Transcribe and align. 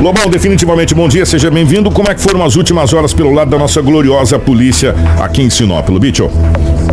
Lobão, 0.00 0.30
definitivamente 0.30 0.94
bom 0.94 1.06
dia, 1.06 1.26
seja 1.26 1.50
bem-vindo. 1.50 1.90
Como 1.90 2.10
é 2.10 2.14
que 2.14 2.22
foram 2.22 2.42
as 2.42 2.56
últimas 2.56 2.94
horas 2.94 3.12
pelo 3.12 3.34
lado 3.34 3.50
da 3.50 3.58
nossa 3.58 3.82
gloriosa 3.82 4.38
polícia 4.38 4.94
aqui 5.20 5.42
em 5.42 5.50
Sinop, 5.50 5.90
Bicho? 5.90 6.30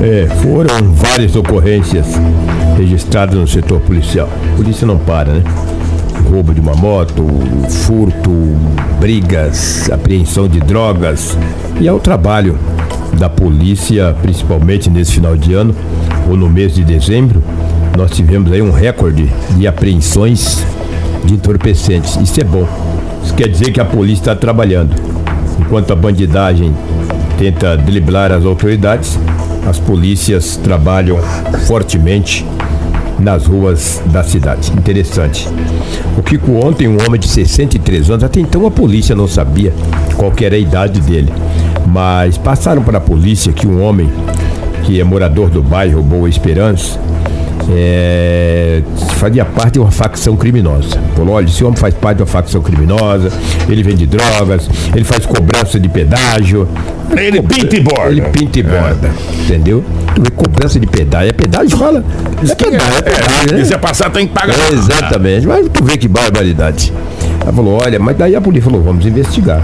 É, 0.02 0.28
foram 0.42 0.94
várias 0.94 1.34
ocorrências 1.34 2.06
registradas 2.78 3.36
no 3.36 3.48
setor 3.48 3.80
policial. 3.80 4.28
A 4.52 4.58
polícia 4.58 4.86
não 4.86 4.98
para, 4.98 5.36
né? 5.36 5.44
Roubo 6.30 6.54
de 6.54 6.60
uma 6.60 6.76
moto, 6.76 7.26
furto, 7.86 8.30
brigas, 9.00 9.90
apreensão 9.90 10.46
de 10.46 10.60
drogas. 10.60 11.38
E 11.80 11.88
é 11.88 11.94
o 11.94 12.00
trabalho 12.00 12.60
da 13.14 13.30
polícia, 13.30 14.14
principalmente 14.22 14.90
nesse 14.90 15.14
final 15.14 15.38
de 15.38 15.54
ano 15.54 15.74
ou 16.30 16.36
no 16.36 16.50
mês 16.50 16.76
de 16.76 16.84
dezembro, 16.84 17.42
nós 17.98 18.12
tivemos 18.12 18.52
aí 18.52 18.62
um 18.62 18.70
recorde 18.70 19.32
de 19.56 19.66
apreensões 19.66 20.62
de 21.28 21.34
entorpecentes. 21.34 22.16
Isso 22.16 22.40
é 22.40 22.44
bom. 22.44 22.66
Isso 23.24 23.34
quer 23.34 23.50
dizer 23.50 23.72
que 23.72 23.82
a 23.82 23.86
polícia 23.86 24.22
está 24.22 24.36
trabalhando. 24.36 24.96
Enquanto 25.60 25.92
a 25.92 25.96
bandidagem 25.96 26.74
tenta 27.38 27.76
driblar 27.76 28.32
as 28.32 28.46
autoridades, 28.46 29.20
as 29.68 29.80
polícias 29.80 30.56
trabalham 30.56 31.18
fortemente 31.68 32.46
nas 33.20 33.46
ruas 33.46 34.02
da 34.06 34.24
cidade. 34.24 34.72
Interessante. 34.72 35.48
O 36.18 36.24
Kiko 36.24 36.66
ontem, 36.66 36.88
um 36.88 36.98
homem 37.06 37.20
de 37.20 37.28
63 37.28 38.10
anos, 38.10 38.24
até 38.24 38.40
então 38.40 38.66
a 38.66 38.72
polícia 38.72 39.16
não 39.16 39.28
sabia 39.28 39.74
qual 40.16 40.32
era 40.42 40.56
a 40.56 40.60
idade 40.60 41.02
dele. 41.02 41.34
Mas 41.86 42.38
passaram 42.38 42.84
para 42.84 43.00
a 43.00 43.02
polícia 43.02 43.52
que 43.52 43.68
um 43.68 43.84
homem 43.84 44.10
que 44.84 45.02
é 45.02 45.04
morador 45.04 45.50
do 45.50 45.62
bairro 45.62 46.02
Boa 46.02 46.30
Esperança, 46.30 47.00
é, 47.70 48.82
fazia 49.16 49.46
parte 49.46 49.74
de 49.74 49.80
uma 49.80 49.92
facção 49.92 50.36
criminosa. 50.36 51.00
Falou, 51.16 51.36
olha, 51.36 51.46
esse 51.46 51.64
homem 51.64 51.78
faz 51.78 51.94
parte 51.94 52.18
de 52.18 52.24
uma 52.24 52.28
facção 52.28 52.62
criminosa, 52.62 53.32
ele 53.68 53.84
vende 53.84 54.06
drogas, 54.06 54.70
ele 54.96 55.04
faz 55.04 55.26
cobrança 55.26 55.80
de 55.80 55.90
pedágio. 55.90 56.68
Ele 57.16 57.42
pinta 57.42 57.76
e 57.76 57.80
borda. 57.80 58.12
Ele 58.12 58.22
pinta 58.22 58.60
e 58.60 58.64
borda, 58.64 59.08
é. 59.08 59.44
entendeu? 59.44 59.84
Cobrança 60.36 60.80
de 60.80 60.88
pedágio, 60.88 61.30
é 61.30 61.34
pedágio, 61.34 61.78
fala. 61.78 62.04
É 62.44 62.56
pedágio, 62.56 62.98
é 62.98 63.02
pedágio, 63.02 63.58
né? 63.58 63.64
Se 63.64 63.74
é 63.74 63.78
passar, 63.78 64.10
tem 64.10 64.28
que 64.28 64.34
pagar. 64.34 64.56
É, 64.58 64.74
exatamente, 64.74 65.48
mas 65.48 65.68
tu 65.70 65.84
vê 65.84 65.98
que 65.98 66.08
barbaridade. 66.08 66.94
Ela 67.42 67.54
falou, 67.54 67.80
olha, 67.82 68.00
mas 68.00 68.18
daí 68.18 68.36
a 68.36 68.42
polícia 68.42 68.70
falou, 68.70 68.84
vamos 68.84 69.06
investigar. 69.06 69.62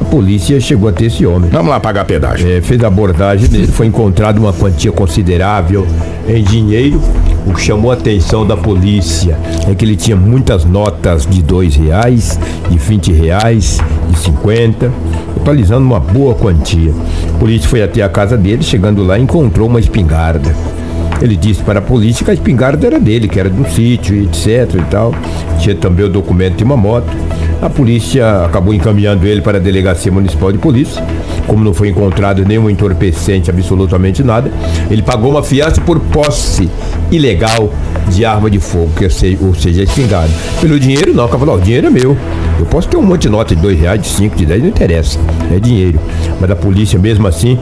A 0.00 0.04
polícia 0.04 0.58
chegou 0.60 0.88
a 0.88 0.92
ter 0.92 1.06
esse 1.06 1.26
homem. 1.26 1.50
Vamos 1.50 1.68
lá 1.68 1.80
pagar 1.80 2.04
pedágio. 2.04 2.48
É, 2.50 2.60
fez 2.60 2.82
a 2.82 2.86
abordagem 2.88 3.48
dele, 3.48 3.66
foi 3.66 3.86
encontrado 3.86 4.38
uma 4.38 4.52
quantia 4.52 4.92
considerável 4.92 5.86
em 6.28 6.42
dinheiro. 6.42 7.00
O 7.46 7.54
que 7.54 7.60
chamou 7.60 7.90
a 7.92 7.94
atenção 7.94 8.44
da 8.44 8.56
polícia 8.56 9.38
é 9.68 9.74
que 9.74 9.84
ele 9.84 9.94
tinha 9.96 10.16
muitas 10.16 10.64
notas 10.64 11.26
de 11.26 11.42
dois 11.42 11.76
reais, 11.76 12.38
de 12.68 12.76
20 12.76 13.12
reais, 13.12 13.78
de 14.10 14.18
50, 14.18 14.90
totalizando 15.34 15.86
uma 15.86 16.00
boa 16.00 16.34
quantia. 16.34 16.92
A 17.34 17.38
polícia 17.38 17.68
foi 17.68 17.82
até 17.82 18.02
a 18.02 18.08
casa 18.08 18.36
dele, 18.36 18.62
chegando 18.62 19.04
lá 19.04 19.18
encontrou 19.18 19.68
uma 19.68 19.78
espingarda. 19.78 20.54
Ele 21.22 21.36
disse 21.36 21.62
para 21.62 21.78
a 21.78 21.82
polícia 21.82 22.24
que 22.24 22.30
a 22.30 22.34
espingarda 22.34 22.86
era 22.86 23.00
dele, 23.00 23.28
que 23.28 23.40
era 23.40 23.48
de 23.48 23.58
um 23.58 23.64
sítio, 23.64 24.24
etc 24.24 24.74
e 24.74 24.90
tal. 24.90 25.14
Tinha 25.58 25.74
também 25.74 26.04
o 26.04 26.08
documento 26.08 26.56
de 26.56 26.64
uma 26.64 26.76
moto. 26.76 27.06
A 27.60 27.70
polícia 27.70 28.44
acabou 28.44 28.74
encaminhando 28.74 29.26
ele 29.26 29.40
para 29.40 29.56
a 29.56 29.60
Delegacia 29.60 30.12
Municipal 30.12 30.52
de 30.52 30.58
Polícia. 30.58 31.02
Como 31.46 31.64
não 31.64 31.72
foi 31.72 31.88
encontrado 31.88 32.44
nenhum 32.44 32.68
entorpecente, 32.68 33.50
absolutamente 33.50 34.22
nada, 34.22 34.50
ele 34.90 35.02
pagou 35.02 35.30
uma 35.30 35.42
fiança 35.42 35.80
por 35.80 35.98
posse 35.98 36.68
ilegal 37.10 37.72
de 38.08 38.24
arma 38.24 38.50
de 38.50 38.58
fogo, 38.60 38.90
que 38.96 39.08
sei, 39.08 39.38
ou 39.40 39.54
seja, 39.54 39.82
espingarda. 39.82 40.32
Pelo 40.60 40.78
dinheiro, 40.78 41.14
não. 41.14 41.26
O 41.26 41.54
o 41.54 41.60
dinheiro 41.60 41.86
é 41.86 41.90
meu. 41.90 42.16
Eu 42.58 42.66
posso 42.66 42.88
ter 42.88 42.96
um 42.96 43.02
monte 43.02 43.22
de 43.22 43.28
nota 43.30 43.54
de 43.54 43.62
dois 43.62 43.78
reais, 43.78 44.00
de 44.00 44.08
cinco, 44.08 44.36
de 44.36 44.44
dez, 44.44 44.60
não 44.62 44.68
interessa. 44.68 45.18
É 45.54 45.58
dinheiro. 45.58 45.98
Mas 46.40 46.50
a 46.50 46.56
polícia, 46.56 46.98
mesmo 46.98 47.26
assim, 47.26 47.58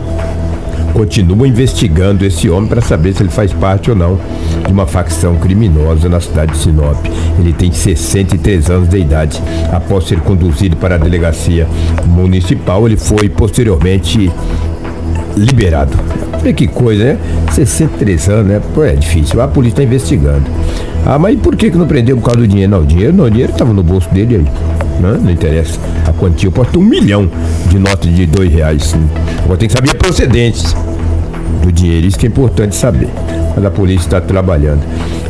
continua 0.93 1.47
investigando 1.47 2.25
esse 2.25 2.49
homem 2.51 2.69
para 2.69 2.81
saber 2.81 3.15
se 3.15 3.23
ele 3.23 3.31
faz 3.31 3.53
parte 3.53 3.91
ou 3.91 3.97
não 3.97 4.19
de 4.67 4.73
uma 4.73 4.87
facção 4.87 5.37
criminosa 5.37 6.09
na 6.09 6.21
cidade 6.21 6.53
de 6.53 6.59
Sinop. 6.59 6.97
Ele 7.39 7.53
tem 7.53 7.73
63 7.73 8.71
anos 8.71 8.89
de 8.89 8.99
idade. 8.99 9.43
Após 9.73 10.07
ser 10.07 10.21
conduzido 10.21 10.77
para 10.77 10.95
a 10.95 10.99
delegacia 10.99 11.67
municipal, 12.07 12.87
ele 12.87 12.97
foi 12.97 13.29
posteriormente 13.29 14.31
liberado. 15.37 15.97
Olha 16.41 16.53
que 16.53 16.67
coisa, 16.67 17.05
né? 17.05 17.19
63 17.53 18.29
anos, 18.29 18.47
né? 18.47 18.61
Pô, 18.75 18.85
é 18.85 18.95
difícil. 18.95 19.41
A 19.41 19.49
polícia 19.49 19.75
está 19.75 19.83
investigando. 19.83 20.45
Ah, 21.07 21.19
mas 21.19 21.39
por 21.39 21.55
que, 21.57 21.71
que 21.71 21.77
não 21.77 21.87
prendeu 21.87 22.17
por 22.17 22.25
causa 22.25 22.41
do 22.41 22.49
dinheiro? 22.49 22.71
Não, 22.71 22.81
o 22.81 22.87
dinheiro 22.87 23.13
não, 23.13 23.25
o 23.25 23.31
dinheiro 23.31 23.53
estava 23.53 23.73
no 23.73 23.83
bolso 23.83 24.09
dele 24.11 24.37
aí. 24.37 24.47
Não, 25.01 25.21
não 25.21 25.31
interessa. 25.31 25.79
A 26.07 26.13
quantia, 26.13 26.49
eu 26.49 26.53
posso 26.53 26.71
ter 26.71 26.79
um 26.79 26.85
milhão 26.85 27.31
de 27.69 27.79
notas 27.79 28.15
de 28.15 28.27
dois 28.27 28.53
reais. 28.53 28.95
Agora 29.43 29.59
tem 29.59 29.69
que 29.69 29.75
saber 29.75 29.91
a 29.91 29.95
procedência 29.95 30.77
do 31.63 31.73
dinheiro, 31.73 32.07
isso 32.07 32.19
que 32.19 32.27
é 32.27 32.29
importante 32.29 32.75
saber. 32.75 33.09
Mas 33.55 33.65
a 33.65 33.71
polícia 33.71 34.07
está 34.07 34.21
trabalhando. 34.21 34.83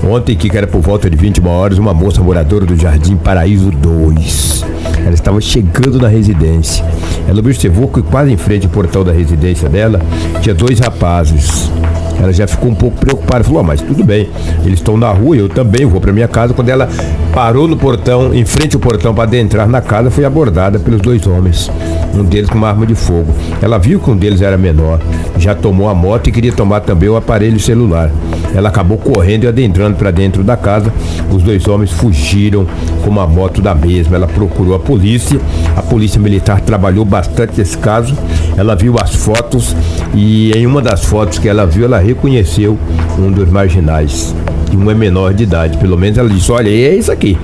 Ontem, 0.09 0.37
que 0.37 0.55
era 0.57 0.67
por 0.67 0.81
volta 0.81 1.09
de 1.09 1.17
21 1.17 1.47
horas, 1.49 1.79
uma 1.79 1.95
moça 1.95 2.23
moradora 2.23 2.67
do 2.67 2.77
Jardim 2.77 3.17
Paraíso 3.17 3.71
2. 3.71 4.65
Ela 5.05 5.15
estava 5.15 5.41
chegando 5.41 5.99
na 5.99 6.09
residência. 6.09 6.85
Ela 7.29 7.39
observou 7.39 7.89
que 7.89 8.03
quase 8.03 8.33
em 8.33 8.37
frente 8.37 8.67
ao 8.67 8.73
portão 8.73 9.05
da 9.05 9.13
residência 9.13 9.69
dela 9.69 10.01
tinha 10.41 10.55
dois 10.55 10.79
rapazes. 10.79 11.71
Ela 12.19 12.33
já 12.33 12.47
ficou 12.47 12.71
um 12.71 12.75
pouco 12.75 12.99
preocupada, 12.99 13.45
falou: 13.45 13.61
oh, 13.61 13.65
mas 13.65 13.81
tudo 13.81 14.05
bem, 14.05 14.29
eles 14.65 14.79
estão 14.79 14.97
na 14.97 15.11
rua, 15.11 15.37
eu 15.37 15.49
também 15.49 15.85
vou 15.85 16.01
para 16.01 16.13
minha 16.13 16.29
casa. 16.29 16.55
Quando 16.55 16.69
ela 16.69 16.89
parou 17.35 17.67
no 17.67 17.77
portão, 17.77 18.33
em 18.33 18.45
frente 18.45 18.77
ao 18.77 18.81
portão 18.81 19.13
para 19.13 19.25
adentrar 19.25 19.69
na 19.69 19.81
casa, 19.81 20.09
foi 20.09 20.25
abordada 20.25 20.79
pelos 20.79 21.01
dois 21.01 21.27
homens, 21.27 21.69
um 22.15 22.23
deles 22.23 22.49
com 22.49 22.57
uma 22.57 22.69
arma 22.69 22.87
de 22.87 22.95
fogo. 22.95 23.35
Ela 23.61 23.77
viu 23.77 23.99
que 23.99 24.09
um 24.09 24.17
deles 24.17 24.41
era 24.41 24.57
menor, 24.57 25.01
já 25.37 25.53
tomou 25.53 25.89
a 25.89 25.95
moto 25.95 26.29
e 26.29 26.33
queria 26.33 26.53
tomar 26.53 26.81
também 26.81 27.09
o 27.09 27.17
aparelho 27.17 27.59
celular. 27.59 28.09
Ela 28.55 28.69
acabou 28.69 28.97
correndo 28.97 29.45
e 29.45 29.47
adentrando 29.49 29.97
para 29.97 30.13
dentro 30.13 30.45
da 30.45 30.57
casa. 30.57 30.93
Os 31.29 31.43
dois 31.43 31.67
homens 31.67 31.91
fugiram 31.91 32.65
com 33.03 33.11
uma 33.11 33.27
moto 33.27 33.61
da 33.61 33.75
mesma. 33.75 34.15
Ela 34.15 34.29
procurou 34.29 34.77
a 34.77 34.79
polícia. 34.79 35.41
A 35.77 35.83
polícia 35.83 36.21
militar 36.21 36.61
trabalhou 36.61 37.05
bastante 37.05 37.59
nesse 37.59 37.77
caso. 37.77 38.17
Ela 38.57 38.77
viu 38.77 38.95
as 39.03 39.13
fotos 39.13 39.75
e 40.15 40.53
em 40.53 40.67
uma 40.69 40.81
das 40.81 41.05
fotos 41.05 41.41
que 41.41 41.49
ela 41.49 41.67
viu, 41.67 41.85
ela 41.85 41.99
reconheceu 41.99 42.79
um 43.19 43.33
dos 43.33 43.49
marginais. 43.51 44.33
E 44.75 44.77
um 44.77 44.91
é 44.91 44.95
menor 44.95 45.33
de 45.33 45.45
idade. 45.45 45.79
Pelo 45.79 45.97
menos 45.97 46.19
ela 46.19 46.29
disse: 46.29 46.51
Olha, 46.51 46.69
é 46.69 46.97
isso 46.97 47.13
aqui. 47.13 47.39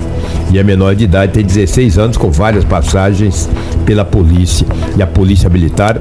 E 0.52 0.58
é 0.58 0.64
menor 0.64 0.96
de 0.96 1.04
idade, 1.04 1.32
tem 1.32 1.44
16 1.44 1.96
anos, 1.96 2.16
com 2.16 2.28
várias 2.28 2.64
passagens 2.64 3.48
pela 3.86 4.04
polícia. 4.04 4.66
E 4.96 5.02
a 5.02 5.06
polícia 5.06 5.48
militar 5.48 6.00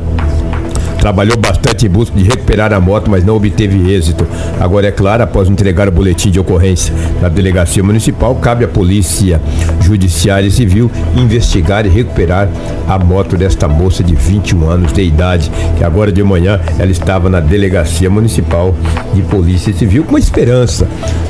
Trabalhou 0.99 1.37
bastante 1.37 1.85
em 1.85 1.89
busca 1.89 2.17
de 2.17 2.23
recuperar 2.23 2.73
a 2.73 2.79
moto, 2.79 3.09
mas 3.09 3.23
não 3.23 3.35
obteve 3.35 3.91
êxito. 3.91 4.27
Agora, 4.59 4.87
é 4.87 4.91
claro, 4.91 5.23
após 5.23 5.47
entregar 5.47 5.87
o 5.87 5.91
boletim 5.91 6.29
de 6.29 6.39
ocorrência 6.39 6.93
na 7.21 7.29
delegacia 7.29 7.83
municipal, 7.83 8.35
cabe 8.35 8.65
à 8.65 8.67
polícia 8.67 9.41
judiciária 9.81 10.47
e 10.47 10.51
civil 10.51 10.91
investigar 11.15 11.85
e 11.85 11.89
recuperar 11.89 12.49
a 12.87 12.99
moto 12.99 13.37
desta 13.37 13.67
moça 13.67 14.03
de 14.03 14.15
21 14.15 14.69
anos 14.69 14.91
de 14.91 15.01
idade, 15.01 15.51
que 15.77 15.83
agora 15.83 16.11
de 16.11 16.23
manhã 16.23 16.59
ela 16.77 16.91
estava 16.91 17.29
na 17.29 17.39
delegacia 17.39 18.09
municipal 18.09 18.75
de 19.13 19.21
polícia 19.21 19.73
civil 19.73 20.03
com 20.03 20.15
a 20.15 20.19
esperança 20.19 20.87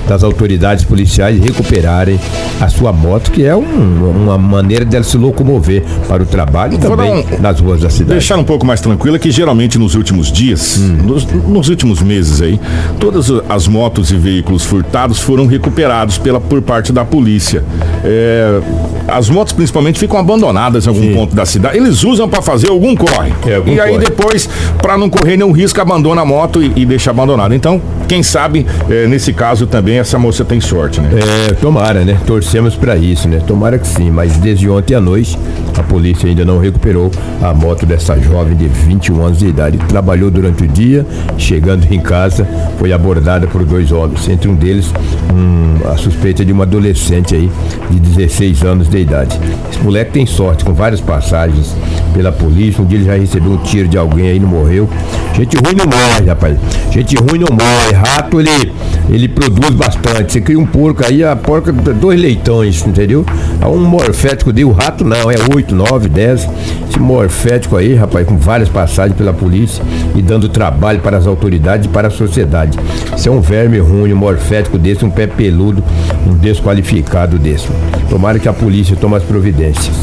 das 0.07 0.23
autoridades 0.23 0.83
policiais 0.83 1.39
recuperarem 1.39 2.19
a 2.59 2.67
sua 2.67 2.91
moto, 2.91 3.31
que 3.31 3.45
é 3.45 3.55
um, 3.55 4.25
uma 4.25 4.37
maneira 4.37 4.83
dela 4.83 5.03
se 5.03 5.17
locomover 5.17 5.83
para 6.07 6.23
o 6.23 6.25
trabalho 6.25 6.73
e 6.73 6.77
também 6.77 7.11
um, 7.11 7.41
nas 7.41 7.59
ruas 7.59 7.81
da 7.81 7.89
cidade. 7.89 8.13
Deixar 8.13 8.37
um 8.37 8.43
pouco 8.43 8.65
mais 8.65 8.81
tranquila 8.81 9.19
que 9.19 9.29
geralmente 9.29 9.58
nos 9.79 9.95
últimos 9.95 10.31
dias, 10.31 10.77
hum. 10.79 10.97
nos, 11.05 11.25
nos, 11.25 11.69
últimos 11.69 12.01
meses 12.01 12.41
aí, 12.41 12.59
todas 12.99 13.29
as 13.49 13.67
motos 13.67 14.11
e 14.11 14.15
veículos 14.15 14.63
furtados 14.63 15.19
foram 15.19 15.45
recuperados 15.47 16.17
pela, 16.17 16.39
por 16.39 16.61
parte 16.61 16.91
da 16.91 17.03
polícia. 17.03 17.63
É, 18.03 18.61
as 19.07 19.29
motos 19.29 19.53
principalmente 19.53 19.99
ficam 19.99 20.17
abandonadas 20.17 20.85
em 20.85 20.89
algum 20.89 21.01
Sim. 21.01 21.13
ponto 21.13 21.35
da 21.35 21.45
cidade. 21.45 21.77
Eles 21.77 22.03
usam 22.03 22.29
para 22.29 22.41
fazer 22.41 22.69
algum 22.69 22.95
corre. 22.95 23.33
É, 23.45 23.55
algum 23.55 23.71
e 23.71 23.79
aí 23.79 23.93
corre. 23.93 24.05
depois, 24.05 24.49
para 24.81 24.97
não 24.97 25.09
correr 25.09 25.37
nenhum 25.37 25.51
risco, 25.51 25.79
abandona 25.81 26.21
a 26.21 26.25
moto 26.25 26.61
e, 26.61 26.71
e 26.75 26.85
deixa 26.85 27.11
abandonada. 27.11 27.55
Então, 27.55 27.81
quem 28.07 28.23
sabe, 28.23 28.65
é, 28.89 29.07
nesse 29.07 29.33
caso 29.33 29.67
também, 29.67 29.99
essa 29.99 30.17
moça 30.17 30.45
tem 30.45 30.59
sorte, 30.59 31.01
né? 31.01 31.09
É, 31.49 31.53
tomara, 31.53 32.03
né? 32.03 32.19
Torcemos 32.25 32.75
para 32.75 32.95
isso, 32.95 33.27
né? 33.27 33.41
Tomara 33.45 33.77
que 33.77 33.87
sim, 33.87 34.09
mas 34.09 34.37
desde 34.37 34.69
ontem 34.69 34.95
à 34.95 35.01
noite, 35.01 35.37
a 35.77 35.83
polícia 35.83 36.27
ainda 36.27 36.45
não 36.45 36.59
recuperou 36.59 37.11
a 37.41 37.53
moto 37.53 37.85
dessa 37.85 38.19
jovem 38.19 38.55
de 38.55 38.67
21 38.67 39.25
anos 39.25 39.39
de 39.39 39.48
Trabalhou 39.87 40.29
durante 40.29 40.63
o 40.63 40.67
dia, 40.67 41.05
chegando 41.37 41.85
em 41.91 41.99
casa, 41.99 42.47
foi 42.77 42.93
abordada 42.93 43.47
por 43.47 43.65
dois 43.65 43.91
homens, 43.91 44.27
entre 44.29 44.49
um 44.49 44.55
deles 44.55 44.91
um, 45.31 45.87
a 45.89 45.97
suspeita 45.97 46.43
de 46.43 46.51
uma 46.51 46.63
adolescente 46.63 47.35
aí 47.35 47.49
de 47.89 47.99
16 47.99 48.63
anos 48.63 48.89
de 48.89 48.97
idade. 48.97 49.39
Esse 49.71 49.79
moleque 49.83 50.11
tem 50.11 50.25
sorte, 50.25 50.65
com 50.65 50.73
várias 50.73 51.01
passagens 51.01 51.75
pela 52.13 52.31
polícia. 52.31 52.81
Um 52.81 52.85
dia 52.85 52.97
ele 52.97 53.05
já 53.05 53.15
recebeu 53.15 53.51
um 53.51 53.57
tiro 53.57 53.87
de 53.87 53.97
alguém 53.97 54.29
aí, 54.29 54.39
não 54.39 54.49
morreu. 54.49 54.89
Gente 55.33 55.57
ruim 55.57 55.75
não 55.75 55.85
morre, 55.85 56.25
rapaz. 56.27 56.57
Gente 56.91 57.15
ruim 57.15 57.39
não 57.39 57.55
morre. 57.55 57.93
Rato, 57.93 58.39
ele 58.39 58.71
ele 59.09 59.27
produz 59.27 59.71
bastante. 59.71 60.33
Você 60.33 60.41
cria 60.41 60.59
um 60.59 60.65
porco 60.65 61.03
aí, 61.05 61.23
a 61.23 61.35
porca, 61.35 61.71
dois 61.71 62.19
leitões, 62.19 62.85
entendeu? 62.85 63.25
Um 63.65 63.79
morfético 63.79 64.53
de 64.53 64.63
o 64.63 64.71
rato 64.71 65.03
não, 65.03 65.31
é 65.31 65.35
8, 65.53 65.73
9, 65.75 66.07
10. 66.07 66.47
Esse 66.89 66.99
morfético 66.99 67.75
aí, 67.75 67.95
rapaz, 67.95 68.27
com 68.27 68.37
várias 68.37 68.69
passagens 68.69 69.17
pela 69.17 69.33
polícia 69.33 69.83
e 70.15 70.21
dando 70.21 70.47
trabalho 70.47 70.99
para 70.99 71.17
as 71.17 71.25
autoridades 71.25 71.87
e 71.87 71.89
para 71.89 72.07
a 72.07 72.11
sociedade. 72.11 72.77
Isso 73.15 73.27
é 73.27 73.31
um 73.31 73.41
verme 73.41 73.79
ruim, 73.79 74.13
um 74.13 74.17
morfético 74.17 74.77
desse, 74.77 75.03
um 75.03 75.09
pé 75.19 75.27
peludo, 75.27 75.83
um 76.25 76.33
desqualificado 76.35 77.37
desse. 77.37 77.67
Tomara 78.09 78.39
que 78.39 78.47
a 78.47 78.53
polícia 78.53 78.95
tome 78.95 79.17
as 79.17 79.23
providências. 79.23 79.93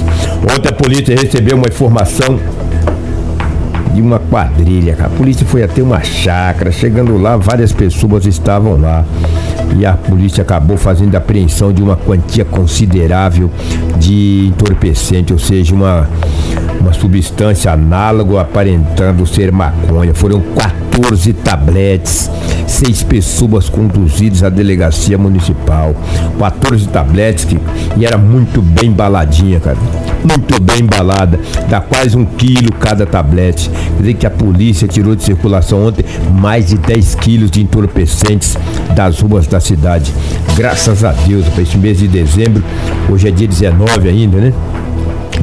Ontem 0.42 0.68
a 0.68 0.72
polícia 0.72 1.16
recebeu 1.16 1.56
uma 1.56 1.66
informação 1.66 2.38
de 3.94 4.02
uma 4.02 4.18
quadrilha. 4.18 4.94
A 5.00 5.08
polícia 5.08 5.46
foi 5.46 5.62
até 5.62 5.82
uma 5.82 6.02
chácara. 6.02 6.70
Chegando 6.70 7.16
lá, 7.16 7.38
várias 7.38 7.72
pessoas 7.72 8.26
estavam 8.26 8.78
lá. 8.78 9.06
E 9.78 9.86
a 9.86 9.94
polícia 9.94 10.42
acabou 10.42 10.76
fazendo 10.76 11.14
apreensão 11.14 11.72
de 11.72 11.82
uma 11.82 11.96
quantia 11.96 12.44
considerável 12.44 13.50
de 13.98 14.48
entorpecente, 14.48 15.32
ou 15.32 15.38
seja, 15.38 15.74
uma, 15.74 16.08
uma 16.86 16.92
substância 16.92 17.72
análoga 17.72 18.40
aparentando 18.40 19.26
ser 19.26 19.50
maconha. 19.50 20.14
Foram 20.14 20.40
14 20.40 21.32
tabletes, 21.32 22.30
seis 22.66 23.02
pessoas 23.02 23.68
conduzidas 23.68 24.44
à 24.44 24.48
delegacia 24.48 25.18
municipal. 25.18 25.94
14 26.38 26.86
tabletes 26.88 27.44
que, 27.44 27.58
e 27.96 28.06
era 28.06 28.16
muito 28.16 28.62
bem 28.62 28.92
baladinha, 28.92 29.58
cara 29.58 29.76
muito 30.24 30.60
bem 30.60 30.80
embalada, 30.80 31.38
dá 31.68 31.80
quase 31.80 32.16
um 32.16 32.24
quilo 32.24 32.72
cada 32.72 33.06
tablete. 33.06 33.70
Quer 33.70 34.00
dizer 34.00 34.14
que 34.14 34.26
a 34.26 34.30
polícia 34.30 34.88
tirou 34.88 35.14
de 35.14 35.22
circulação 35.22 35.86
ontem 35.86 36.04
mais 36.32 36.66
de 36.66 36.78
10 36.78 37.14
quilos 37.16 37.50
de 37.50 37.62
entorpecentes 37.62 38.56
das 38.94 39.20
ruas 39.20 39.46
da 39.46 39.60
cidade. 39.60 40.12
Graças 40.56 41.04
a 41.04 41.12
Deus, 41.12 41.48
para 41.48 41.62
esse 41.62 41.78
mês 41.78 41.98
de 41.98 42.08
dezembro, 42.08 42.62
hoje 43.08 43.28
é 43.28 43.30
dia 43.30 43.46
19 43.46 44.08
ainda, 44.08 44.38
né? 44.38 44.52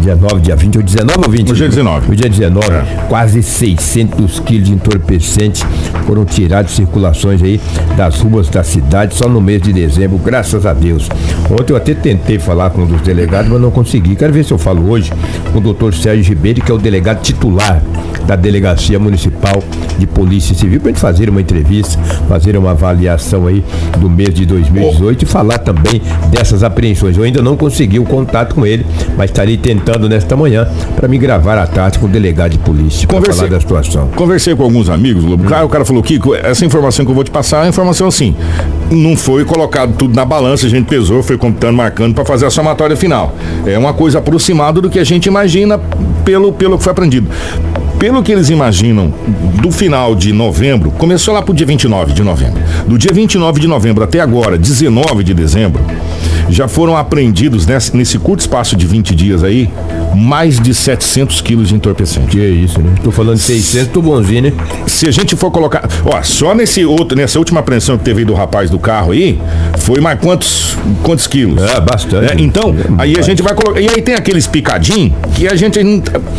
Dia 0.03 0.17
9, 0.17 0.41
dia 0.41 0.53
20, 0.53 0.75
ou 0.75 0.83
19 0.83 1.17
ou 1.25 1.31
20? 1.31 1.51
Hoje 1.53 1.63
é 1.63 1.67
19. 1.69 2.11
Hoje 2.11 2.25
é 2.25 2.29
19. 2.29 2.71
É. 2.73 3.05
Quase 3.07 3.41
600 3.41 4.39
quilos 4.41 4.67
de 4.67 4.73
entorpecentes 4.73 5.63
foram 6.05 6.25
tirados 6.25 6.71
de 6.71 6.77
circulações 6.77 7.41
aí 7.41 7.59
das 7.95 8.19
ruas 8.19 8.49
da 8.49 8.63
cidade 8.63 9.15
só 9.15 9.27
no 9.27 9.41
mês 9.41 9.61
de 9.61 9.73
dezembro, 9.73 10.17
graças 10.17 10.65
a 10.65 10.73
Deus. 10.73 11.09
Ontem 11.49 11.73
eu 11.73 11.77
até 11.77 11.93
tentei 11.93 12.39
falar 12.39 12.69
com 12.69 12.81
um 12.81 12.85
dos 12.85 13.01
delegados, 13.01 13.51
mas 13.51 13.61
não 13.61 13.71
consegui. 13.71 14.15
Quero 14.15 14.33
ver 14.33 14.43
se 14.43 14.51
eu 14.51 14.57
falo 14.57 14.89
hoje 14.89 15.11
com 15.51 15.57
o 15.57 15.61
doutor 15.61 15.93
Sérgio 15.93 16.33
Ribeiro, 16.33 16.61
que 16.61 16.71
é 16.71 16.75
o 16.75 16.77
delegado 16.77 17.21
titular 17.21 17.81
da 18.25 18.35
Delegacia 18.35 18.97
Municipal 18.99 19.61
de 19.97 20.07
Polícia 20.07 20.55
Civil, 20.55 20.79
para 20.79 20.89
gente 20.89 20.99
fazer 20.99 21.29
uma 21.29 21.41
entrevista, 21.41 21.99
fazer 22.27 22.57
uma 22.57 22.71
avaliação 22.71 23.47
aí 23.47 23.63
do 23.99 24.09
mês 24.09 24.33
de 24.33 24.45
2018 24.45 25.19
oh. 25.19 25.23
e 25.23 25.25
falar 25.25 25.57
também 25.59 26.01
dessas 26.29 26.63
apreensões. 26.63 27.17
Eu 27.17 27.23
ainda 27.23 27.41
não 27.41 27.55
consegui 27.55 27.99
o 27.99 28.05
contato 28.05 28.55
com 28.55 28.65
ele, 28.65 28.85
mas 29.17 29.29
estarei 29.29 29.57
tentando 29.57 30.07
nesta 30.09 30.35
manhã 30.35 30.67
para 30.95 31.07
me 31.07 31.17
gravar 31.17 31.57
à 31.57 31.67
tarde 31.67 31.99
com 31.99 32.05
o 32.05 32.09
delegado 32.09 32.51
de 32.51 32.59
polícia 32.59 33.07
para 33.07 33.33
falar 33.33 33.49
da 33.49 33.59
situação. 33.59 34.07
Conversei 34.15 34.55
com 34.55 34.63
alguns 34.63 34.89
amigos, 34.89 35.23
Lobo. 35.23 35.43
Hum. 35.43 35.65
O 35.65 35.69
cara 35.69 35.85
falou, 35.85 35.92
Kiko, 36.01 36.33
essa 36.33 36.65
informação 36.65 37.05
que 37.05 37.11
eu 37.11 37.15
vou 37.15 37.23
te 37.23 37.31
passar 37.31 37.65
é 37.65 37.69
informação 37.69 38.07
assim. 38.07 38.35
Não 38.89 39.15
foi 39.15 39.45
colocado 39.45 39.95
tudo 39.95 40.15
na 40.15 40.25
balança, 40.25 40.65
a 40.65 40.69
gente 40.69 40.87
pesou, 40.87 41.21
foi 41.21 41.37
computando, 41.37 41.73
marcando 41.73 42.15
para 42.15 42.25
fazer 42.25 42.45
a 42.45 42.49
somatória 42.49 42.95
final. 42.95 43.35
É 43.65 43.77
uma 43.77 43.93
coisa 43.93 44.19
aproximada 44.19 44.81
do 44.81 44.89
que 44.89 44.99
a 44.99 45.03
gente 45.03 45.27
imagina 45.27 45.79
pelo, 46.23 46.53
pelo 46.53 46.77
que 46.77 46.83
foi 46.83 46.91
aprendido 46.91 47.27
pelo 48.03 48.21
que 48.21 48.33
eles 48.33 48.49
imaginam, 48.49 49.13
do 49.61 49.71
final 49.71 50.13
de 50.13 50.33
novembro, 50.33 50.91
começou 50.91 51.33
lá 51.33 51.41
pro 51.41 51.53
dia 51.53 51.65
29 51.65 52.11
de 52.11 52.21
novembro. 52.21 52.61
Do 52.85 52.97
dia 52.97 53.13
29 53.13 53.61
de 53.61 53.65
novembro 53.65 54.03
até 54.03 54.19
agora, 54.19 54.57
19 54.57 55.23
de 55.23 55.33
dezembro, 55.33 55.81
já 56.49 56.67
foram 56.67 56.97
apreendidos 56.97 57.65
nesse, 57.65 57.95
nesse 57.95 58.19
curto 58.19 58.41
espaço 58.41 58.75
de 58.75 58.85
20 58.85 59.15
dias 59.15 59.41
aí, 59.41 59.69
mais 60.13 60.59
de 60.59 60.73
700 60.73 61.39
quilos 61.39 61.69
de 61.69 61.75
entorpecente. 61.75 62.27
Que 62.27 62.41
é 62.41 62.49
isso, 62.49 62.81
né? 62.81 62.93
Tô 63.01 63.09
falando 63.09 63.37
de 63.37 63.43
600, 63.43 63.93
tô 63.93 64.01
bonzinho, 64.01 64.41
né? 64.41 64.53
Se 64.85 65.07
a 65.07 65.11
gente 65.11 65.33
for 65.37 65.49
colocar, 65.49 65.87
ó, 66.05 66.21
só 66.21 66.53
nesse 66.53 66.83
outro, 66.83 67.17
nessa 67.17 67.39
última 67.39 67.61
apreensão 67.61 67.97
que 67.97 68.03
teve 68.03 68.19
aí 68.19 68.25
do 68.25 68.33
rapaz 68.33 68.69
do 68.69 68.77
carro 68.77 69.13
aí, 69.13 69.39
foi 69.77 70.01
mais 70.01 70.19
quantos, 70.19 70.77
quantos 71.03 71.25
quilos? 71.25 71.63
É, 71.63 71.79
bastante. 71.79 72.33
É, 72.33 72.35
então, 72.37 72.75
é, 72.77 73.01
aí 73.01 73.17
a 73.17 73.21
gente 73.21 73.41
vai 73.41 73.55
colocar, 73.55 73.79
e 73.79 73.87
aí 73.87 74.01
tem 74.01 74.15
aqueles 74.15 74.45
picadinhos 74.45 75.13
que 75.35 75.47
a 75.47 75.55
gente 75.55 75.81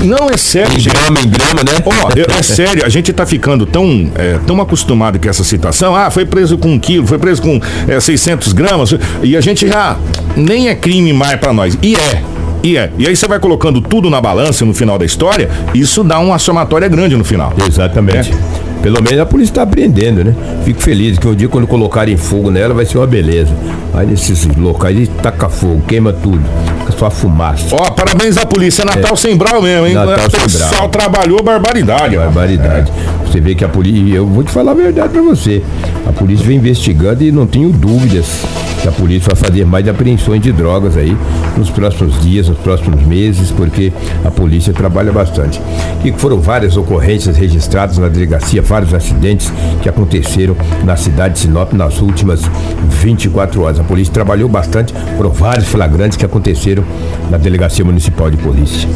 não 0.01 0.29
é 0.31 0.37
sério. 0.37 0.75
Em 0.75 0.83
grama, 0.83 1.21
né? 1.63 1.73
Ó, 1.85 2.11
é, 2.17 2.39
é 2.39 2.43
sério, 2.43 2.85
a 2.85 2.89
gente 2.89 3.13
tá 3.13 3.27
ficando 3.27 3.67
tão, 3.67 4.11
é, 4.15 4.39
tão 4.47 4.61
acostumado 4.61 5.19
com 5.19 5.29
essa 5.29 5.45
situação, 5.45 5.95
ah, 5.95 6.11
foi 6.11 6.25
preso 6.25 6.59
com 6.59 6.73
um 6.73 6.79
quilo, 6.79 7.07
foi 7.07 7.19
preso 7.19 7.43
com 7.43 7.61
é, 7.87 8.01
600 8.01 8.53
gramas, 8.53 8.95
e 9.23 9.37
a 9.37 9.41
gente 9.41 9.67
já 9.67 9.97
nem 10.37 10.69
é 10.69 10.75
crime 10.75 11.13
mais 11.13 11.39
para 11.39 11.53
nós. 11.53 11.79
E 11.83 11.95
é. 11.95 12.23
E 12.63 12.79
é. 12.79 12.91
E 12.97 13.07
aí 13.07 13.15
você 13.15 13.29
vai 13.29 13.39
colocando 13.39 13.81
tudo 13.81 14.09
na 14.09 14.21
balança 14.21 14.65
no 14.65 14.73
final 14.73 14.99
da 14.99 15.05
história, 15.05 15.51
isso 15.75 16.03
dá 16.03 16.19
uma 16.19 16.39
somatória 16.39 16.89
grande 16.89 17.15
no 17.15 17.25
final. 17.25 17.53
Exatamente. 17.69 18.33
É. 18.33 18.64
Pelo 18.85 19.03
menos 19.03 19.19
a 19.19 19.25
polícia 19.25 19.53
está 19.53 19.63
aprendendo, 19.63 20.23
né? 20.23 20.35
Fico 20.63 20.83
feliz 20.83 21.19
que 21.19 21.27
um 21.27 21.35
dia 21.35 21.49
quando 21.49 21.67
colocarem 21.67 22.19
fogo 22.19 22.51
nela 22.51 22.75
vai 22.75 22.85
ser 22.85 22.99
uma 22.99 23.07
beleza. 23.07 23.51
Aí 23.95 24.07
nesses 24.07 24.45
locais 24.59 25.09
taca 25.23 25.49
fogo, 25.49 25.81
queima 25.89 26.13
tudo. 26.13 26.43
Fica 26.81 26.99
só 26.99 27.11
fumaça. 27.11 27.75
Ó, 27.75 27.91
parabéns 27.93 28.37
à 28.37 28.45
polícia. 28.45 28.83
É 28.83 28.85
Natal 28.85 29.15
é. 29.15 29.17
sem 29.17 29.39
brau 29.39 29.63
mesmo, 29.63 29.87
hein? 29.87 29.95
Natal 29.95 30.27
o 30.27 30.51
sem 30.51 30.59
brau. 30.59 30.89
trabalhou 30.91 31.43
barbaridade. 31.43 32.15
Barbaridade. 32.15 32.93
É. 32.93 33.27
Você 33.27 33.41
vê 33.41 33.55
que 33.55 33.65
a 33.65 33.71
polícia. 33.71 34.17
Eu 34.17 34.27
vou 34.27 34.45
te 34.45 34.51
falar 34.51 34.73
a 34.73 34.75
verdade 34.75 35.15
pra 35.15 35.23
você. 35.23 35.63
A 36.07 36.13
polícia 36.13 36.45
vem 36.45 36.59
investigando 36.59 37.25
e 37.25 37.33
não 37.33 37.47
tenho 37.47 37.71
dúvidas 37.71 38.27
que 38.85 38.89
a 38.89 38.93
polícia 38.93 39.33
vai 39.33 39.37
fazer 39.49 39.65
mais 39.65 39.89
apreensões 39.89 40.43
de 40.43 40.53
drogas 40.53 40.95
aí 40.99 41.17
nos 41.57 41.71
próximos 41.71 42.21
dias, 42.21 42.51
nos 42.51 42.59
próximos 42.59 43.03
meses, 43.07 43.51
porque 43.51 43.91
a 44.23 44.31
polícia 44.31 44.75
trabalha 44.75 45.11
bastante. 45.11 45.59
E 46.05 46.13
foram 46.13 46.39
várias 46.39 46.77
ocorrências 46.77 47.39
registradas 47.39 47.97
na 47.97 48.09
delegacia, 48.09 48.63
vários 48.75 48.95
acidentes 48.95 49.53
que 49.83 49.89
aconteceram 49.89 50.57
na 50.85 50.97
cidade 50.97 51.35
de 51.35 51.41
Sinop 51.41 51.73
nas 51.73 52.01
últimas 52.01 52.43
24 52.89 53.63
horas. 53.63 53.81
A 53.81 53.85
polícia 53.85 54.13
trabalhou 54.13 54.49
bastante, 54.49 54.95
foram 55.17 55.31
vários 55.31 55.69
flagrantes 55.69 56.17
que 56.17 56.25
aconteceram 56.25 56.85
na 57.31 57.39
delegacia 57.39 57.85
municipal 57.85 58.31
de 58.31 58.37
polícia. 58.37 58.89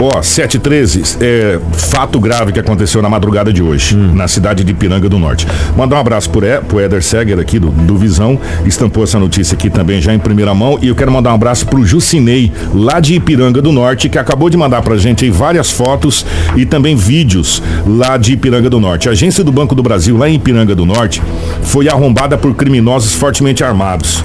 Ó, 0.00 0.18
oh, 0.18 0.22
713, 0.22 1.18
é, 1.20 1.60
fato 1.72 2.18
grave 2.18 2.50
que 2.50 2.58
aconteceu 2.58 3.00
na 3.00 3.08
madrugada 3.08 3.52
de 3.52 3.62
hoje, 3.62 3.96
hum. 3.96 4.12
na 4.14 4.26
cidade 4.26 4.64
de 4.64 4.72
Ipiranga 4.72 5.08
do 5.08 5.16
Norte. 5.18 5.46
Mandar 5.76 5.96
um 5.96 6.00
abraço 6.00 6.28
pro, 6.28 6.44
e, 6.44 6.60
pro 6.60 6.80
Eder 6.80 7.02
Seger 7.02 7.38
aqui 7.38 7.60
do, 7.60 7.70
do 7.70 7.96
Visão, 7.96 8.38
estampou 8.66 9.04
essa 9.04 9.18
notícia 9.18 9.42
notícia 9.42 9.54
aqui 9.54 9.70
também 9.70 10.00
já 10.00 10.12
em 10.14 10.18
primeira 10.18 10.54
mão 10.54 10.78
e 10.82 10.88
eu 10.88 10.94
quero 10.94 11.10
mandar 11.10 11.32
um 11.32 11.34
abraço 11.34 11.66
pro 11.66 11.84
Jucinei, 11.84 12.52
lá 12.74 13.00
de 13.00 13.14
Ipiranga 13.14 13.60
do 13.60 13.72
Norte, 13.72 14.08
que 14.08 14.18
acabou 14.18 14.48
de 14.50 14.56
mandar 14.56 14.82
pra 14.82 14.96
gente 14.96 15.24
aí 15.24 15.30
várias 15.30 15.70
fotos 15.70 16.24
e 16.56 16.64
também 16.64 16.94
vídeos 16.94 17.62
lá 17.86 18.16
de 18.16 18.34
Ipiranga 18.34 18.68
do 18.68 18.78
Norte. 18.78 19.08
A 19.08 19.14
agência 19.22 19.44
do 19.44 19.52
Banco 19.52 19.72
do 19.72 19.84
Brasil, 19.84 20.16
lá 20.16 20.28
em 20.28 20.34
Ipiranga 20.34 20.74
do 20.74 20.84
Norte, 20.84 21.22
foi 21.62 21.88
arrombada 21.88 22.36
por 22.36 22.52
criminosos 22.56 23.14
fortemente 23.14 23.62
armados 23.62 24.24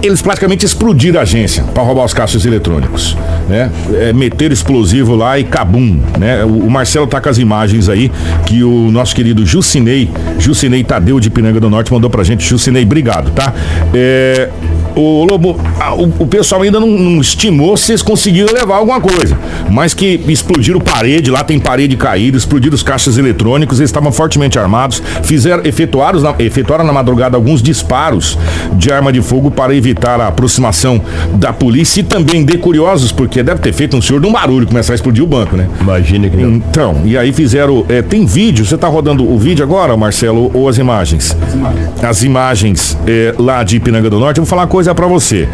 eles 0.00 0.20
praticamente 0.20 0.66
explodiram 0.66 1.20
a 1.20 1.22
agência 1.22 1.62
para 1.62 1.80
roubar 1.84 2.04
os 2.04 2.12
caixas 2.12 2.44
eletrônicos, 2.44 3.16
né? 3.48 3.70
É, 3.94 4.12
meteram 4.12 4.52
explosivo 4.52 5.14
lá 5.14 5.38
e 5.38 5.44
cabum, 5.44 6.00
né? 6.18 6.44
O, 6.44 6.66
o, 6.66 6.70
Marcelo 6.70 7.06
tá 7.06 7.20
com 7.20 7.28
as 7.28 7.38
imagens 7.38 7.88
aí 7.88 8.10
que 8.44 8.64
o 8.64 8.90
nosso 8.90 9.14
querido 9.14 9.46
Jucinei, 9.46 10.10
Jucinei 10.40 10.82
Tadeu 10.82 11.20
de 11.20 11.30
Pinanga 11.30 11.60
do 11.60 11.70
Norte 11.70 11.92
mandou 11.92 12.10
pra 12.10 12.24
gente. 12.24 12.44
Jucinei, 12.44 12.82
obrigado, 12.82 13.30
tá? 13.30 13.54
É, 13.94 14.50
o 14.94 15.24
Lobo, 15.24 15.58
a, 15.80 15.94
o, 15.94 16.12
o, 16.18 16.26
pessoal 16.26 16.62
ainda 16.62 16.78
não, 16.78 16.86
não, 16.86 17.20
estimou 17.20 17.76
se 17.76 17.92
eles 17.92 18.02
conseguiram 18.02 18.52
levar 18.52 18.76
alguma 18.76 19.00
coisa. 19.00 19.38
Mas 19.70 19.94
que 19.94 20.20
explodiram 20.28 20.80
parede, 20.80 21.30
lá 21.30 21.42
tem 21.42 21.58
parede 21.58 21.96
caída, 21.96 22.36
explodiram 22.36 22.74
os 22.74 22.82
caixas 22.82 23.18
eletrônicos, 23.18 23.78
eles 23.78 23.88
estavam 23.88 24.12
fortemente 24.12 24.58
armados, 24.58 25.02
fizeram, 25.22 25.62
efetuaram 25.64 26.20
na, 26.20 26.34
efetuaram 26.38 26.84
na 26.84 26.92
madrugada 26.92 27.36
alguns 27.36 27.62
disparos 27.62 28.38
de 28.74 28.92
arma 28.92 29.12
de 29.12 29.22
fogo 29.22 29.50
para 29.50 29.74
evitar 29.74 30.20
a 30.20 30.28
aproximação 30.28 31.00
da 31.34 31.52
polícia 31.52 32.00
e 32.00 32.04
também 32.04 32.44
de 32.44 32.58
curiosos, 32.58 33.12
porque 33.12 33.42
deve 33.42 33.60
ter 33.60 33.72
feito 33.72 33.96
um 33.96 34.02
senhor 34.02 34.20
de 34.20 34.26
um 34.26 34.32
barulho 34.32 34.66
começar 34.66 34.92
a 34.92 34.96
explodir 34.96 35.24
o 35.24 35.26
banco, 35.26 35.56
né? 35.56 35.68
Imagina 35.80 36.28
que 36.28 36.36
não. 36.36 36.50
Então, 36.50 37.02
e 37.04 37.16
aí 37.16 37.32
fizeram. 37.32 37.84
É, 37.88 38.02
tem 38.02 38.24
vídeo, 38.26 38.64
você 38.64 38.76
tá 38.76 38.88
rodando 38.88 39.28
o 39.28 39.38
vídeo 39.38 39.64
agora, 39.64 39.96
Marcelo, 39.96 40.50
ou 40.54 40.68
as 40.68 40.78
imagens? 40.78 41.36
As 41.40 41.54
imagens. 41.54 42.04
As 42.04 42.22
imagens 42.22 42.98
é, 43.06 43.34
lá 43.38 43.62
de 43.62 43.76
Ipiranga 43.76 44.10
do 44.10 44.18
Norte, 44.18 44.38
eu 44.38 44.44
vou 44.44 44.48
falar 44.48 44.62
uma 44.62 44.68
coisa 44.68 44.81
coisa 44.82 44.94
para 44.96 45.06
você. 45.06 45.48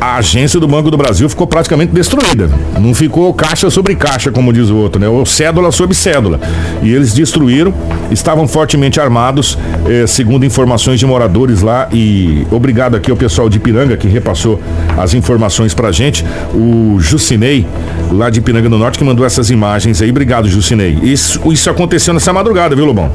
A 0.00 0.16
agência 0.16 0.58
do 0.58 0.66
Banco 0.66 0.90
do 0.90 0.96
Brasil 0.96 1.28
ficou 1.28 1.46
praticamente 1.46 1.92
destruída. 1.92 2.48
Não 2.78 2.94
ficou 2.94 3.34
caixa 3.34 3.68
sobre 3.68 3.94
caixa, 3.94 4.30
como 4.30 4.50
diz 4.50 4.70
o 4.70 4.76
outro, 4.76 4.98
né? 4.98 5.06
Ou 5.06 5.26
cédula 5.26 5.70
sobre 5.70 5.94
cédula. 5.94 6.40
E 6.82 6.90
eles 6.90 7.12
destruíram, 7.12 7.74
estavam 8.10 8.48
fortemente 8.48 8.98
armados, 8.98 9.58
eh, 9.86 10.06
segundo 10.06 10.46
informações 10.46 10.98
de 10.98 11.04
moradores 11.04 11.60
lá. 11.60 11.86
E 11.92 12.46
obrigado 12.50 12.96
aqui 12.96 13.10
ao 13.10 13.16
pessoal 13.16 13.50
de 13.50 13.58
Piranga 13.58 13.94
que 13.94 14.08
repassou 14.08 14.58
as 14.96 15.12
informações 15.12 15.74
pra 15.74 15.92
gente. 15.92 16.24
O 16.54 16.96
Jucinei, 16.98 17.66
lá 18.10 18.30
de 18.30 18.40
Piranga 18.40 18.70
do 18.70 18.78
Norte, 18.78 18.98
que 18.98 19.04
mandou 19.04 19.26
essas 19.26 19.50
imagens 19.50 20.00
aí. 20.00 20.08
Obrigado, 20.08 20.48
Jucinei. 20.48 20.98
Isso, 21.02 21.40
isso 21.52 21.68
aconteceu 21.68 22.14
nessa 22.14 22.32
madrugada, 22.32 22.74
viu, 22.74 22.86
Lobão? 22.86 23.12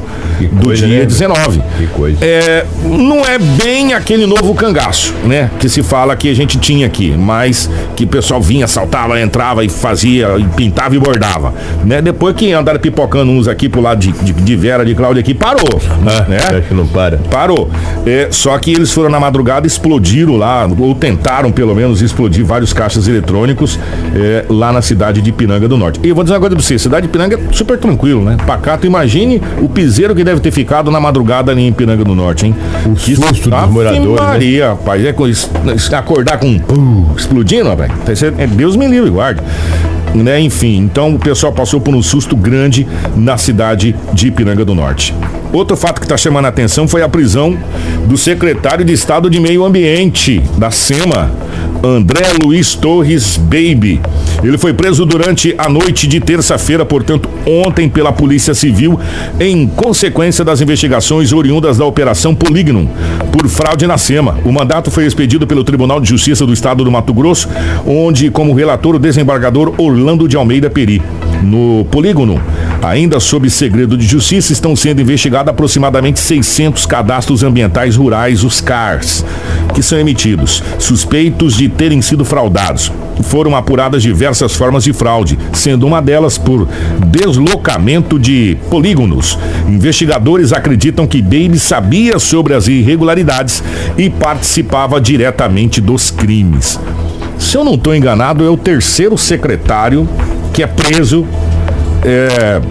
Do 0.51 0.67
coisa, 0.67 0.85
dia 0.85 0.99
né? 0.99 1.05
19. 1.05 1.61
Que 1.79 1.87
coisa. 1.87 2.17
É, 2.21 2.63
não 2.83 3.25
é 3.25 3.39
bem 3.39 3.95
aquele 3.95 4.27
novo 4.27 4.53
cangaço, 4.53 5.15
né? 5.23 5.49
Que 5.59 5.67
se 5.67 5.81
fala 5.81 6.15
que 6.15 6.29
a 6.29 6.33
gente 6.35 6.59
tinha 6.59 6.74
aqui, 6.83 7.15
mas 7.17 7.69
que 7.95 8.03
o 8.03 8.07
pessoal 8.07 8.41
vinha, 8.41 8.67
saltava, 8.67 9.19
entrava 9.19 9.63
e 9.63 9.69
fazia, 9.69 10.37
e 10.37 10.43
pintava 10.43 10.95
e 10.95 10.99
bordava. 10.99 11.53
Né? 11.83 12.01
Depois 12.01 12.35
que 12.35 12.51
andaram 12.51 12.79
pipocando 12.79 13.31
uns 13.31 13.47
aqui 13.47 13.69
pro 13.69 13.81
lado 13.81 13.99
de, 13.99 14.11
de, 14.11 14.33
de 14.33 14.55
Vera, 14.55 14.85
de 14.85 14.93
Cláudia 14.95 15.21
aqui, 15.21 15.33
parou. 15.33 15.81
Ah, 16.05 16.25
né? 16.27 16.37
acho 16.37 16.67
que 16.67 16.73
não 16.73 16.87
para. 16.87 17.17
Parou. 17.29 17.69
É, 18.05 18.27
só 18.31 18.57
que 18.57 18.71
eles 18.71 18.91
foram 18.91 19.09
na 19.09 19.19
madrugada, 19.19 19.65
explodiram 19.65 20.35
lá, 20.35 20.67
ou 20.77 20.93
tentaram 20.93 21.51
pelo 21.51 21.75
menos 21.75 22.01
explodir 22.01 22.45
vários 22.45 22.73
caixas 22.73 23.07
eletrônicos 23.07 23.79
é, 24.15 24.45
lá 24.49 24.71
na 24.71 24.81
cidade 24.81 25.21
de 25.21 25.31
Piranga 25.31 25.67
do 25.67 25.77
Norte. 25.77 25.99
E 26.03 26.09
eu 26.09 26.15
vou 26.15 26.23
dizer 26.23 26.35
uma 26.35 26.39
coisa 26.39 26.55
pra 26.55 26.63
você, 26.63 26.77
cidade 26.77 27.07
de 27.07 27.11
Piranga 27.11 27.35
é 27.37 27.53
super 27.53 27.77
tranquilo, 27.77 28.23
né? 28.23 28.37
Pacato, 28.45 28.85
imagine 28.85 29.41
o 29.61 29.69
piseiro 29.69 30.15
que 30.15 30.23
deve 30.23 30.39
ter 30.39 30.51
ficado 30.51 30.91
na 30.91 30.99
madrugada 30.99 31.51
ali 31.51 31.67
em 31.67 31.73
Piranga 31.73 32.03
do 32.03 32.15
Norte, 32.15 32.47
hein? 32.47 32.55
O 32.85 32.95
susto 32.95 33.49
dos 33.49 33.69
moradores, 33.69 33.99
né? 33.99 34.15
Maria, 34.19 34.69
rapaz, 34.69 35.03
é 35.03 35.13
acordar 35.95 36.39
com 36.39 36.59
pum, 36.67 37.07
explodindo, 37.15 37.69
rapaz. 37.69 38.23
É 38.23 38.47
Deus 38.47 38.75
me 38.75 38.87
livre, 38.87 39.09
guarde. 39.09 39.41
Né, 40.13 40.39
enfim, 40.39 40.77
então 40.77 41.15
o 41.15 41.19
pessoal 41.19 41.51
passou 41.51 41.81
por 41.81 41.93
um 41.93 42.01
susto 42.01 42.37
grande 42.37 42.87
na 43.17 43.37
cidade 43.37 43.93
de 44.13 44.27
Ipiranga 44.27 44.63
do 44.63 44.73
Norte. 44.73 45.13
Outro 45.51 45.75
fato 45.75 45.99
que 45.99 46.05
está 46.05 46.15
chamando 46.15 46.45
a 46.45 46.49
atenção 46.49 46.87
foi 46.87 47.01
a 47.01 47.09
prisão 47.09 47.57
do 48.07 48.17
secretário 48.17 48.85
de 48.85 48.93
Estado 48.93 49.29
de 49.29 49.41
Meio 49.41 49.65
Ambiente 49.65 50.41
da 50.57 50.71
SEMA, 50.71 51.31
André 51.85 52.33
Luiz 52.43 52.73
Torres 52.73 53.37
Baby. 53.37 54.01
Ele 54.43 54.57
foi 54.57 54.73
preso 54.73 55.05
durante 55.05 55.53
a 55.55 55.69
noite 55.69 56.07
de 56.07 56.19
terça-feira, 56.19 56.83
portanto, 56.83 57.29
ontem 57.45 57.87
pela 57.87 58.11
Polícia 58.11 58.55
Civil, 58.55 58.99
em 59.39 59.67
consequência 59.67 60.43
das 60.43 60.61
investigações 60.61 61.31
oriundas 61.31 61.77
da 61.77 61.85
Operação 61.85 62.33
Polígono 62.33 62.89
por 63.31 63.47
fraude 63.47 63.85
na 63.85 63.99
SEMA. 63.99 64.39
O 64.43 64.51
mandato 64.51 64.89
foi 64.89 65.05
expedido 65.05 65.45
pelo 65.45 65.63
Tribunal 65.63 66.01
de 66.01 66.09
Justiça 66.09 66.43
do 66.43 66.53
Estado 66.53 66.83
do 66.83 66.91
Mato 66.91 67.13
Grosso, 67.13 67.47
onde, 67.85 68.31
como 68.31 68.55
relator, 68.55 68.95
o 68.95 68.99
desembargador 68.99 69.75
Orlando 69.77 70.27
de 70.27 70.35
Almeida 70.35 70.71
Peri. 70.71 71.03
No 71.43 71.85
polígono, 71.85 72.41
ainda 72.81 73.19
sob 73.19 73.49
segredo 73.49 73.97
de 73.97 74.05
justiça, 74.05 74.53
estão 74.53 74.75
sendo 74.75 75.01
investigados 75.01 75.49
aproximadamente 75.51 76.19
600 76.19 76.85
cadastros 76.85 77.43
ambientais 77.43 77.95
rurais, 77.95 78.43
os 78.43 78.61
CARs, 78.61 79.25
que 79.73 79.83
são 79.83 79.99
emitidos, 79.99 80.63
suspeitos 80.79 81.55
de 81.55 81.69
terem 81.69 82.01
sido 82.01 82.25
fraudados. 82.25 82.91
Foram 83.23 83.55
apuradas 83.55 84.03
diversas 84.03 84.55
formas 84.55 84.83
de 84.83 84.93
fraude, 84.93 85.37
sendo 85.53 85.87
uma 85.87 86.01
delas 86.01 86.37
por 86.37 86.67
deslocamento 87.07 88.19
de 88.19 88.57
polígonos. 88.69 89.37
Investigadores 89.67 90.51
acreditam 90.51 91.07
que 91.07 91.21
Baby 91.21 91.59
sabia 91.59 92.19
sobre 92.19 92.53
as 92.53 92.67
irregularidades 92.67 93.63
e 93.97 94.09
participava 94.09 94.99
diretamente 94.99 95.79
dos 95.79 96.11
crimes. 96.11 96.79
Se 97.39 97.57
eu 97.57 97.63
não 97.63 97.75
estou 97.75 97.95
enganado, 97.95 98.43
é 98.43 98.49
o 98.49 98.57
terceiro 98.57 99.17
secretário 99.17 100.07
que 100.55 100.63
é 100.63 100.67
preso 100.67 101.27
é, 102.01 102.61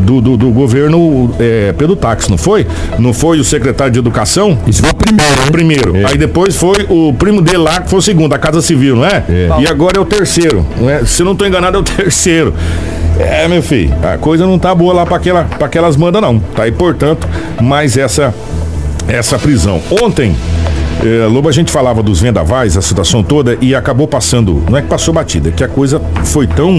do, 0.00 0.18
do, 0.22 0.34
do 0.34 0.50
governo 0.50 1.30
é, 1.38 1.74
Pedro 1.76 1.94
Táxi, 1.94 2.30
não 2.30 2.38
foi? 2.38 2.66
Não 2.98 3.12
foi 3.12 3.38
o 3.38 3.44
secretário 3.44 3.92
de 3.92 3.98
Educação? 3.98 4.58
Isso 4.66 4.80
foi 4.80 4.90
o 4.90 4.94
primeiro, 4.94 5.36
né? 5.36 5.50
Primeiro. 5.52 5.96
É. 5.96 6.04
Aí 6.06 6.16
depois 6.16 6.56
foi 6.56 6.86
o 6.88 7.12
primo 7.12 7.42
dele 7.42 7.58
lá, 7.58 7.82
que 7.82 7.90
foi 7.90 7.98
o 7.98 8.02
segundo, 8.02 8.32
a 8.32 8.38
Casa 8.38 8.62
Civil, 8.62 8.96
não 8.96 9.04
é? 9.04 9.22
É. 9.28 9.48
E 9.60 9.68
agora 9.68 9.98
é 9.98 10.00
o 10.00 10.06
terceiro. 10.06 10.64
Não 10.80 10.88
é? 10.88 11.04
Se 11.04 11.20
eu 11.20 11.26
não 11.26 11.32
estou 11.32 11.46
enganado, 11.46 11.76
é 11.76 11.80
o 11.80 11.82
terceiro. 11.84 12.54
É, 13.18 13.46
meu 13.46 13.62
filho, 13.62 13.94
a 14.02 14.16
coisa 14.16 14.46
não 14.46 14.58
tá 14.58 14.74
boa 14.74 14.94
lá 14.94 15.04
para 15.04 15.16
aquela, 15.16 15.44
pra 15.44 15.66
aquelas 15.66 15.96
bandas, 15.96 16.22
não. 16.22 16.38
Tá? 16.38 16.66
E, 16.66 16.72
portanto, 16.72 17.28
mais 17.60 17.98
essa, 17.98 18.34
essa 19.06 19.38
prisão. 19.38 19.82
Ontem. 20.02 20.34
É, 21.02 21.26
Lobo, 21.26 21.48
a 21.48 21.52
gente 21.52 21.70
falava 21.70 22.02
dos 22.02 22.20
vendavais, 22.20 22.76
a 22.76 22.82
situação 22.82 23.22
toda, 23.22 23.58
e 23.60 23.74
acabou 23.74 24.08
passando, 24.08 24.62
não 24.70 24.78
é 24.78 24.82
que 24.82 24.88
passou 24.88 25.12
batida, 25.12 25.50
é 25.50 25.52
que 25.52 25.62
a 25.62 25.68
coisa 25.68 26.00
foi 26.24 26.46
tão. 26.46 26.74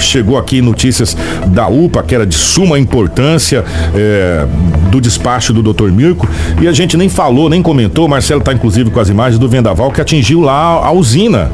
Chegou 0.00 0.36
aqui 0.36 0.60
notícias 0.60 1.16
da 1.46 1.68
UPA, 1.68 2.02
que 2.02 2.14
era 2.14 2.26
de 2.26 2.34
suma 2.34 2.78
importância, 2.78 3.64
é, 3.94 4.46
do 4.90 5.00
despacho 5.00 5.52
do 5.52 5.62
Dr. 5.62 5.90
Mirko, 5.90 6.28
e 6.60 6.66
a 6.66 6.72
gente 6.72 6.96
nem 6.96 7.08
falou, 7.08 7.48
nem 7.48 7.62
comentou, 7.62 8.06
o 8.06 8.08
Marcelo 8.08 8.40
tá 8.40 8.52
inclusive 8.52 8.90
com 8.90 9.00
as 9.00 9.08
imagens 9.08 9.38
do 9.38 9.48
vendaval 9.48 9.92
que 9.92 10.00
atingiu 10.00 10.40
lá 10.40 10.84
a 10.84 10.90
usina. 10.90 11.50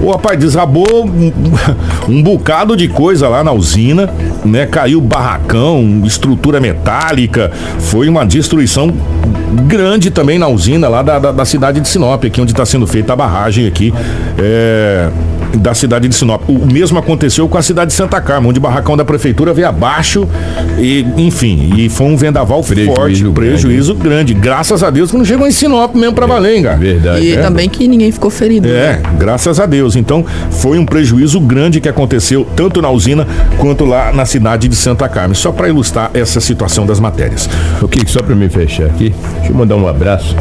O 0.00 0.10
rapaz 0.10 0.38
desabou 0.38 1.06
um, 1.06 1.32
um 2.08 2.22
bocado 2.22 2.76
de 2.76 2.88
coisa 2.88 3.28
lá 3.28 3.44
na 3.44 3.52
usina, 3.52 4.10
né? 4.44 4.66
Caiu 4.66 5.00
barracão, 5.00 6.02
estrutura 6.04 6.60
metálica, 6.60 7.52
foi 7.78 8.08
uma 8.08 8.24
destruição 8.24 8.92
grande 9.66 10.10
também 10.10 10.38
na 10.38 10.46
usina 10.46 10.88
lá 10.88 11.02
da, 11.02 11.18
da, 11.18 11.32
da 11.32 11.44
cidade 11.44 11.57
de 11.58 11.88
Sinop, 11.88 12.24
aqui 12.24 12.40
onde 12.40 12.52
está 12.52 12.64
sendo 12.64 12.86
feita 12.86 13.12
a 13.12 13.16
barragem 13.16 13.66
aqui. 13.66 13.92
é, 14.38 15.10
da 15.56 15.74
cidade 15.74 16.08
de 16.08 16.14
Sinop. 16.14 16.42
O 16.48 16.66
mesmo 16.70 16.98
aconteceu 16.98 17.48
com 17.48 17.56
a 17.56 17.62
cidade 17.62 17.90
de 17.90 17.96
Santa 17.96 18.20
Carmen, 18.20 18.50
onde 18.50 18.58
o 18.58 18.62
barracão 18.62 18.96
da 18.96 19.04
prefeitura 19.04 19.52
veio 19.52 19.68
abaixo 19.68 20.28
e, 20.78 21.04
enfim, 21.16 21.72
e 21.76 21.88
foi 21.88 22.06
um 22.06 22.16
vendaval 22.16 22.62
Prejuízo 22.62 22.94
forte, 22.94 23.20
grande. 23.20 23.34
prejuízo 23.34 23.94
grande. 23.94 24.34
Graças 24.34 24.82
a 24.82 24.90
Deus 24.90 25.10
que 25.10 25.16
não 25.16 25.24
chegou 25.24 25.46
em 25.46 25.50
Sinop 25.50 25.94
mesmo 25.94 26.14
para 26.14 26.26
valer, 26.26 26.56
hein, 26.56 26.62
cara. 26.62 26.76
Verdade. 26.76 27.24
E 27.24 27.32
é. 27.32 27.40
também 27.40 27.68
que 27.68 27.86
ninguém 27.88 28.12
ficou 28.12 28.30
ferido. 28.30 28.68
É, 28.68 29.00
graças 29.18 29.58
a 29.58 29.66
Deus. 29.66 29.96
Então, 29.96 30.24
foi 30.50 30.78
um 30.78 30.86
prejuízo 30.86 31.40
grande 31.40 31.80
que 31.80 31.88
aconteceu 31.88 32.46
tanto 32.56 32.82
na 32.82 32.90
usina 32.90 33.26
quanto 33.56 33.84
lá 33.84 34.12
na 34.12 34.26
cidade 34.26 34.68
de 34.68 34.76
Santa 34.76 35.08
Carmen. 35.08 35.34
Só 35.34 35.52
para 35.52 35.68
ilustrar 35.68 36.10
essa 36.14 36.40
situação 36.40 36.86
das 36.86 37.00
matérias. 37.00 37.48
O 37.80 37.88
que 37.88 38.08
só 38.10 38.22
para 38.22 38.34
me 38.34 38.48
fechar 38.48 38.86
aqui, 38.86 39.14
deixa 39.38 39.52
eu 39.52 39.56
mandar 39.56 39.76
um 39.76 39.88
abraço 39.88 40.36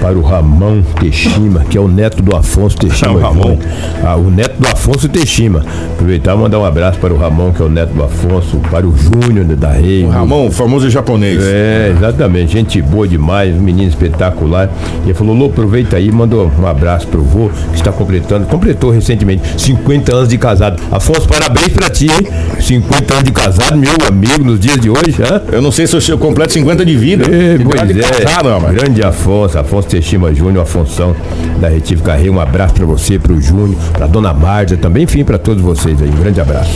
para 0.00 0.16
o 0.16 0.22
Ramon 0.22 0.82
Teixima, 1.00 1.64
que 1.68 1.76
é 1.76 1.80
o 1.80 1.88
neto 1.88 2.22
do 2.22 2.34
Afonso 2.34 2.76
Teixima. 2.76 3.12
O 3.12 3.18
Ramon. 3.18 3.58
Ah, 4.04 4.16
o 4.16 4.30
neto 4.30 4.58
do 4.58 4.66
Afonso 4.68 5.08
Teixima. 5.08 5.64
Aproveitar 5.92 6.34
e 6.34 6.38
mandar 6.38 6.58
um 6.58 6.64
abraço 6.64 6.98
para 6.98 7.12
o 7.12 7.16
Ramon, 7.16 7.52
que 7.52 7.62
é 7.62 7.64
o 7.64 7.68
neto 7.68 7.92
do 7.92 8.02
Afonso, 8.02 8.58
para 8.70 8.86
o 8.86 8.94
Júnior 8.96 9.44
da 9.56 9.72
Rei. 9.72 10.04
O 10.04 10.08
Ramon, 10.08 10.46
o 10.46 10.50
famoso 10.50 10.88
japonês. 10.88 11.42
É, 11.42 11.92
exatamente. 11.96 12.52
Gente 12.52 12.80
boa 12.80 13.06
demais, 13.06 13.54
um 13.54 13.60
menino 13.60 13.88
espetacular. 13.88 14.70
E 15.02 15.06
ele 15.06 15.14
falou, 15.14 15.34
Lô, 15.34 15.46
aproveita 15.46 15.96
aí, 15.96 16.10
mandou 16.10 16.50
um 16.58 16.66
abraço 16.66 17.06
pro 17.08 17.22
vô, 17.22 17.50
que 17.70 17.76
está 17.76 17.92
completando, 17.92 18.46
completou 18.46 18.90
recentemente 18.90 19.42
50 19.60 20.14
anos 20.14 20.28
de 20.28 20.38
casado. 20.38 20.80
Afonso, 20.90 21.28
parabéns 21.28 21.68
pra 21.68 21.90
ti, 21.90 22.06
hein? 22.06 22.28
50 22.60 23.14
anos 23.14 23.24
de 23.24 23.32
casado, 23.32 23.76
meu 23.76 23.94
amigo, 24.06 24.44
nos 24.44 24.60
dias 24.60 24.78
de 24.78 24.88
hoje, 24.90 25.16
hã? 25.20 25.42
Eu 25.50 25.62
não 25.62 25.72
sei 25.72 25.86
se 25.86 26.10
eu 26.10 26.18
completo 26.18 26.52
50 26.52 26.84
de 26.84 26.96
vida. 26.96 27.24
É, 27.24 27.58
pois 27.58 27.96
é. 27.96 28.24
casado. 28.24 28.72
Grande 28.72 29.02
Afonso, 29.02 29.58
Afonso 29.58 29.87
Teixeira 29.88 30.34
Júnior, 30.34 30.62
Afonso 30.62 31.14
da 31.60 31.68
Retífica 31.68 32.14
Rei. 32.14 32.30
Um 32.30 32.40
abraço 32.40 32.74
pra 32.74 32.86
você, 32.86 33.18
pro 33.18 33.40
Júnior, 33.40 33.80
pra 33.92 34.06
dona 34.06 34.32
Márcia 34.32 34.76
também, 34.76 35.04
enfim, 35.04 35.24
pra 35.24 35.38
todos 35.38 35.62
vocês 35.62 36.00
aí. 36.00 36.08
Um 36.08 36.20
grande 36.20 36.40
abraço. 36.40 36.70